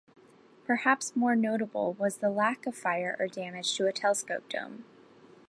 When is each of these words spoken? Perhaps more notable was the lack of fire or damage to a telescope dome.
Perhaps 0.65 1.15
more 1.15 1.35
notable 1.35 1.93
was 1.93 2.17
the 2.17 2.31
lack 2.31 2.65
of 2.65 2.75
fire 2.75 3.15
or 3.19 3.27
damage 3.27 3.75
to 3.77 3.85
a 3.85 3.93
telescope 3.93 4.49
dome. 4.49 4.83